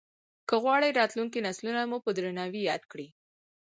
که 0.47 0.55
غواړې 0.63 0.97
راتلونکي 0.99 1.39
نسلونه 1.47 1.81
مو 1.89 1.97
په 2.05 2.11
درناوي 2.17 2.61
ياد 2.69 2.83
کړي. 2.91 3.07